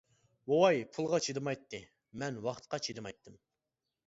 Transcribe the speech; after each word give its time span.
بوۋاي 0.51 0.79
پۇلغا 0.95 1.19
چىدىمايتتى، 1.25 1.83
مەن 2.23 2.41
ۋاقىتقا 2.49 2.81
چىدىمايتتىم. 2.89 3.39